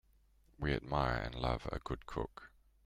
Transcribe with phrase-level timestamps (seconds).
[0.57, 2.49] We admire and love a good cook.